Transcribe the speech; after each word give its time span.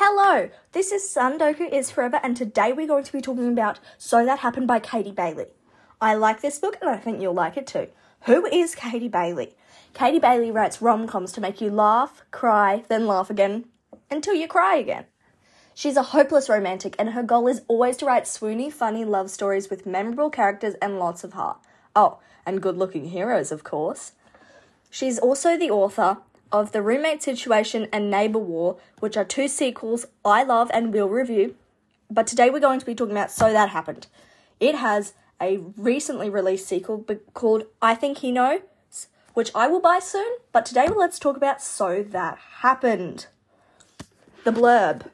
Hello, 0.00 0.48
this 0.70 0.92
is 0.92 1.02
Sundoku 1.02 1.68
is 1.72 1.90
Forever, 1.90 2.20
and 2.22 2.36
today 2.36 2.72
we're 2.72 2.86
going 2.86 3.02
to 3.02 3.12
be 3.12 3.20
talking 3.20 3.48
about 3.48 3.80
So 3.98 4.24
That 4.24 4.38
Happened 4.38 4.68
by 4.68 4.78
Katie 4.78 5.10
Bailey. 5.10 5.46
I 6.00 6.14
like 6.14 6.40
this 6.40 6.60
book 6.60 6.76
and 6.80 6.88
I 6.88 6.98
think 6.98 7.20
you'll 7.20 7.34
like 7.34 7.56
it 7.56 7.66
too. 7.66 7.88
Who 8.26 8.46
is 8.46 8.76
Katie 8.76 9.08
Bailey? 9.08 9.56
Katie 9.94 10.20
Bailey 10.20 10.52
writes 10.52 10.80
rom 10.80 11.08
coms 11.08 11.32
to 11.32 11.40
make 11.40 11.60
you 11.60 11.70
laugh, 11.70 12.22
cry, 12.30 12.84
then 12.86 13.08
laugh 13.08 13.28
again 13.28 13.64
until 14.08 14.34
you 14.34 14.46
cry 14.46 14.76
again. 14.76 15.06
She's 15.74 15.96
a 15.96 16.04
hopeless 16.14 16.48
romantic, 16.48 16.94
and 16.96 17.08
her 17.10 17.24
goal 17.24 17.48
is 17.48 17.62
always 17.66 17.96
to 17.96 18.06
write 18.06 18.22
swoony, 18.22 18.72
funny 18.72 19.04
love 19.04 19.30
stories 19.30 19.68
with 19.68 19.84
memorable 19.84 20.30
characters 20.30 20.76
and 20.80 21.00
lots 21.00 21.24
of 21.24 21.32
heart. 21.32 21.58
Oh, 21.96 22.20
and 22.46 22.62
good 22.62 22.76
looking 22.76 23.06
heroes, 23.06 23.50
of 23.50 23.64
course. 23.64 24.12
She's 24.90 25.18
also 25.18 25.56
the 25.56 25.70
author 25.70 26.18
of 26.50 26.72
The 26.72 26.82
Roommate 26.82 27.22
Situation 27.22 27.88
and 27.92 28.10
Neighbour 28.10 28.38
War, 28.38 28.76
which 29.00 29.16
are 29.16 29.24
two 29.24 29.48
sequels 29.48 30.06
I 30.24 30.42
love 30.42 30.70
and 30.72 30.92
will 30.92 31.08
review. 31.08 31.54
But 32.10 32.26
today 32.26 32.50
we're 32.50 32.60
going 32.60 32.80
to 32.80 32.86
be 32.86 32.94
talking 32.94 33.16
about 33.16 33.30
So 33.30 33.52
That 33.52 33.70
Happened. 33.70 34.06
It 34.60 34.74
has 34.74 35.14
a 35.40 35.58
recently 35.76 36.30
released 36.30 36.66
sequel 36.66 37.04
called 37.34 37.64
I 37.80 37.94
Think 37.94 38.18
He 38.18 38.32
Knows, 38.32 38.60
which 39.34 39.50
I 39.54 39.68
will 39.68 39.80
buy 39.80 39.98
soon. 39.98 40.38
But 40.52 40.66
today 40.66 40.88
let's 40.88 41.18
talk 41.18 41.36
about 41.36 41.62
So 41.62 42.02
That 42.02 42.38
Happened. 42.60 43.26
The 44.44 44.50
blurb 44.52 45.10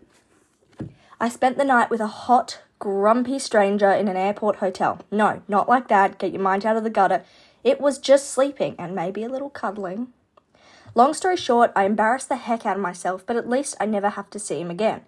I 1.21 1.29
spent 1.29 1.57
the 1.57 1.65
night 1.65 1.91
with 1.91 2.01
a 2.01 2.07
hot, 2.07 2.61
grumpy 2.79 3.39
stranger 3.39 3.91
in 3.91 4.09
an 4.09 4.17
airport 4.17 4.57
hotel. 4.57 5.01
No, 5.11 5.43
not 5.49 5.69
like 5.69 5.89
that. 5.89 6.19
Get 6.19 6.33
your 6.33 6.43
mind 6.43 6.67
out 6.67 6.77
of 6.77 6.85
the 6.85 6.91
gutter. 6.91 7.25
It 7.63 7.81
was 7.81 7.99
just 7.99 8.31
sleeping 8.31 8.75
and 8.79 8.95
maybe 8.95 9.25
a 9.25 9.29
little 9.29 9.49
cuddling. 9.49 10.09
Long 10.97 11.13
story 11.13 11.37
short, 11.37 11.73
I 11.75 11.87
embarrassed 11.87 12.29
the 12.29 12.37
heck 12.37 12.65
out 12.65 12.77
of 12.77 12.83
myself, 12.83 13.27
but 13.27 13.37
at 13.37 13.49
least 13.49 13.75
I 13.81 13.87
never 13.87 14.11
have 14.11 14.31
to 14.31 14.39
see 14.39 14.61
him 14.61 14.71
again. 14.71 15.01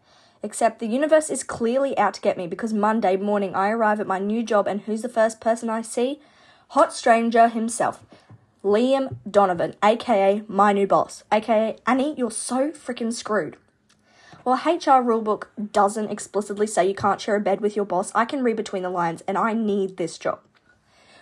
Except 0.42 0.80
the 0.80 0.88
universe 0.88 1.30
is 1.30 1.44
clearly 1.44 1.96
out 1.96 2.14
to 2.14 2.20
get 2.20 2.36
me 2.36 2.48
because 2.48 2.72
Monday 2.72 3.16
morning 3.16 3.54
I 3.54 3.70
arrive 3.70 4.00
at 4.00 4.06
my 4.08 4.18
new 4.18 4.42
job 4.42 4.66
and 4.66 4.80
who's 4.80 5.02
the 5.02 5.08
first 5.08 5.40
person 5.40 5.70
I 5.70 5.82
see? 5.82 6.20
Hot 6.70 6.92
stranger 6.92 7.46
himself. 7.46 8.02
Liam 8.64 9.14
Donovan, 9.30 9.76
aka 9.80 10.42
my 10.48 10.72
new 10.72 10.88
boss, 10.88 11.22
aka 11.30 11.76
Annie, 11.86 12.16
you're 12.18 12.32
so 12.32 12.72
freaking 12.72 13.12
screwed. 13.12 13.56
While 14.42 14.56
HR 14.56 15.02
rulebook 15.02 15.44
doesn't 15.72 16.10
explicitly 16.10 16.66
say 16.66 16.88
you 16.88 16.96
can't 16.96 17.20
share 17.20 17.36
a 17.36 17.40
bed 17.40 17.60
with 17.60 17.76
your 17.76 17.84
boss, 17.84 18.10
I 18.12 18.24
can 18.24 18.42
read 18.42 18.56
between 18.56 18.82
the 18.82 18.90
lines 18.90 19.22
and 19.28 19.38
I 19.38 19.52
need 19.52 19.98
this 19.98 20.18
job 20.18 20.40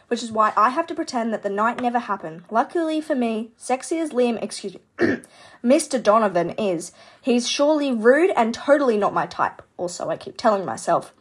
which 0.09 0.23
is 0.23 0.33
why 0.33 0.53
I 0.57 0.71
have 0.71 0.87
to 0.89 0.95
pretend 0.95 1.33
that 1.33 1.43
the 1.43 1.51
night 1.51 1.81
never 1.81 1.99
happened. 1.99 2.45
Luckily 2.51 3.01
for 3.01 3.15
me, 3.15 3.51
sexy 3.57 3.99
as 3.99 4.11
Liam, 4.11 4.43
excuse 4.43 4.75
me, 4.75 4.81
Mr. 5.65 6.03
Donovan 6.03 6.51
is, 6.51 6.93
he's 7.21 7.49
surely 7.49 7.93
rude 7.93 8.31
and 8.37 8.55
totally 8.55 8.97
not 8.97 9.15
my 9.15 9.27
type. 9.27 9.63
Also, 9.77 10.09
I 10.09 10.17
keep 10.17 10.37
telling 10.37 10.65
myself. 10.65 11.13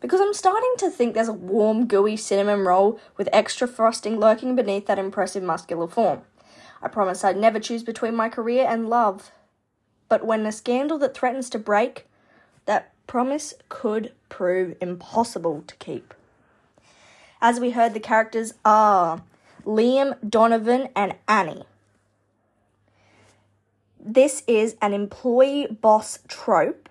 Because 0.00 0.20
I'm 0.20 0.34
starting 0.34 0.74
to 0.78 0.90
think 0.90 1.14
there's 1.14 1.28
a 1.28 1.32
warm, 1.32 1.86
gooey 1.86 2.16
cinnamon 2.16 2.60
roll 2.60 3.00
with 3.16 3.28
extra 3.32 3.66
frosting 3.66 4.18
lurking 4.18 4.54
beneath 4.54 4.86
that 4.86 4.98
impressive 4.98 5.42
muscular 5.42 5.88
form. 5.88 6.22
I 6.80 6.88
promise 6.88 7.24
I'd 7.24 7.36
never 7.36 7.58
choose 7.58 7.82
between 7.82 8.14
my 8.14 8.28
career 8.28 8.64
and 8.68 8.88
love. 8.88 9.32
But 10.08 10.24
when 10.24 10.46
a 10.46 10.52
scandal 10.52 10.98
that 10.98 11.14
threatens 11.14 11.50
to 11.50 11.58
break, 11.58 12.06
that 12.66 12.92
promise 13.06 13.54
could 13.68 14.12
prove 14.28 14.76
impossible 14.80 15.64
to 15.66 15.76
keep. 15.76 16.14
As 17.40 17.60
we 17.60 17.70
heard, 17.70 17.94
the 17.94 18.00
characters 18.00 18.54
are 18.64 19.22
Liam, 19.64 20.16
Donovan, 20.28 20.88
and 20.96 21.14
Annie. 21.28 21.64
This 24.00 24.42
is 24.46 24.76
an 24.80 24.92
employee 24.92 25.66
boss 25.66 26.18
trope 26.26 26.88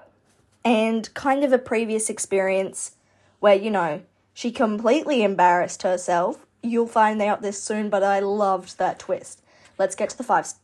and 0.63 1.13
kind 1.13 1.43
of 1.43 1.51
a 1.51 1.57
previous 1.57 2.09
experience 2.09 2.91
where, 3.39 3.55
you 3.55 3.71
know, 3.71 4.01
she 4.33 4.51
completely 4.51 5.23
embarrassed 5.23 5.83
herself. 5.83 6.45
You'll 6.61 6.87
find 6.87 7.21
out 7.21 7.41
this 7.41 7.61
soon, 7.61 7.89
but 7.89 8.03
I 8.03 8.19
loved 8.19 8.77
that 8.77 8.99
twist. 8.99 9.41
Let's 9.77 9.95
get 9.95 10.09
to 10.11 10.17
the 10.17 10.23
fives. 10.23 10.55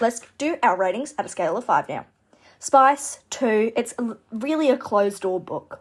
Let's 0.00 0.20
do 0.38 0.56
our 0.62 0.76
ratings 0.76 1.14
at 1.18 1.26
a 1.26 1.28
scale 1.28 1.56
of 1.56 1.64
five 1.64 1.88
now. 1.88 2.06
Spice, 2.58 3.20
two. 3.30 3.72
It's 3.76 3.94
really 4.32 4.70
a 4.70 4.76
closed 4.76 5.22
door 5.22 5.38
book. 5.38 5.80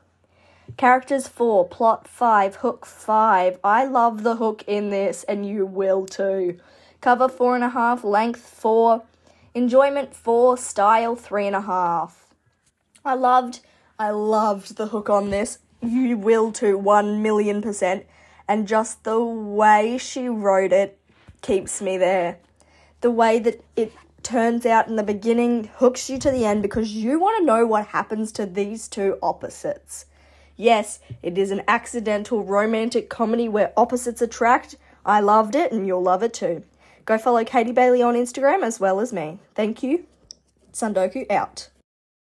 Characters 0.78 1.28
4, 1.28 1.68
plot 1.68 2.07
5, 2.07 2.56
hook 2.57 2.85
5. 2.85 3.59
I 3.63 3.85
love 3.85 4.24
the 4.24 4.38
hook 4.38 4.63
in 4.66 4.90
this, 4.90 5.24
and 5.25 5.46
you 5.46 5.66
will 5.66 6.06
too. 6.06 6.59
Cover 7.00 7.28
4.5, 7.28 8.03
length 8.03 8.41
4, 8.41 9.03
enjoyment 9.53 10.16
4, 10.16 10.57
style 10.57 11.16
3.5. 11.16 12.12
I 13.06 13.13
loved, 13.13 13.59
I 14.00 14.09
loved 14.12 14.78
the 14.78 14.88
hook 14.88 15.09
on 15.09 15.29
this. 15.29 15.59
You 15.81 16.18
will 16.18 16.52
too, 16.52 16.78
1 16.78 17.22
million 17.22 17.62
percent. 17.62 18.06
And 18.47 18.68
just 18.68 19.03
the 19.03 19.19
way 19.23 19.97
she 19.97 20.28
wrote 20.28 20.72
it 20.72 20.97
keeps 21.41 21.81
me 21.81 21.97
there. 21.97 22.40
The 23.02 23.12
way 23.12 23.38
that 23.40 23.63
it 23.75 23.91
turns 24.23 24.66
out 24.66 24.88
in 24.88 24.96
the 24.96 25.03
beginning 25.03 25.69
hooks 25.75 26.09
you 26.09 26.18
to 26.19 26.31
the 26.31 26.46
end 26.46 26.62
because 26.62 26.91
you 26.91 27.19
want 27.19 27.38
to 27.40 27.46
know 27.46 27.68
what 27.68 27.88
happens 27.88 28.31
to 28.31 28.46
these 28.46 28.88
two 28.88 29.19
opposites. 29.22 30.06
Yes, 30.56 31.00
it 31.22 31.38
is 31.38 31.52
an 31.52 31.64
accidental 31.68 32.44
romantic 32.44 33.09
comedy 33.09 33.50
where 33.50 33.74
opposites 33.75 34.22
attract. 34.22 34.75
I 35.06 35.19
loved 35.19 35.56
it 35.56 35.72
and 35.72 35.88
you'll 35.88 36.03
love 36.03 36.24
it 36.24 36.34
too. 36.34 36.64
Go 37.06 37.18
follow 37.18 37.44
Katie 37.44 37.72
Bailey 37.72 38.02
on 38.02 38.16
Instagram 38.16 38.64
as 38.64 38.80
well 38.80 39.00
as 39.00 39.12
me. 39.12 39.40
Thank 39.56 39.84
you. 39.84 40.06
Sundoku 40.72 41.30
out. 41.31 41.69